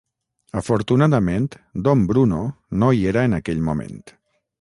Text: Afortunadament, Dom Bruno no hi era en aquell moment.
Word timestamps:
Afortunadament, 0.59 1.45
Dom 1.87 2.01
Bruno 2.13 2.39
no 2.85 2.89
hi 2.97 3.05
era 3.13 3.27
en 3.29 3.37
aquell 3.39 3.63
moment. 3.69 4.01